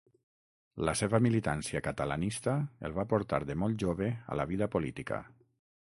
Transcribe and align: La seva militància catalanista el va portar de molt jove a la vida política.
La 0.89 0.95
seva 1.01 1.19
militància 1.25 1.83
catalanista 1.89 2.57
el 2.89 2.97
va 2.99 3.07
portar 3.13 3.41
de 3.51 3.61
molt 3.65 3.81
jove 3.87 4.11
a 4.37 4.43
la 4.43 4.51
vida 4.55 4.73
política. 4.79 5.23